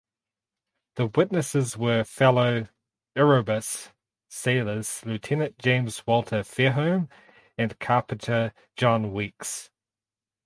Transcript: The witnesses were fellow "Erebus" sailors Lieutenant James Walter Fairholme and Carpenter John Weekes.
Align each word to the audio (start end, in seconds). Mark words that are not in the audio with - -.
The 0.95 1.05
witnesses 1.05 1.77
were 1.77 2.03
fellow 2.03 2.69
"Erebus" 3.15 3.91
sailors 4.29 5.05
Lieutenant 5.05 5.59
James 5.59 6.07
Walter 6.07 6.41
Fairholme 6.43 7.07
and 7.55 7.77
Carpenter 7.79 8.51
John 8.75 9.13
Weekes. 9.13 9.69